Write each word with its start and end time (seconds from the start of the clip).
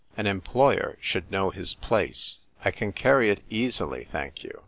An 0.17 0.25
employer 0.25 0.97
should 0.99 1.29
know 1.29 1.51
his 1.51 1.75
place." 1.75 2.39
I 2.65 2.71
can 2.71 2.91
carry 2.91 3.29
it 3.29 3.41
easily, 3.51 4.07
thank 4.11 4.43
you." 4.43 4.59